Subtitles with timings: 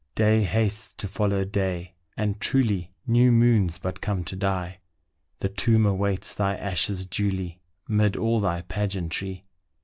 [0.15, 4.79] Day hastes to follow day, and truly New moons but come to die,
[5.41, 9.45] The tomb awaits thy ashes duly Mid all thy pageantry.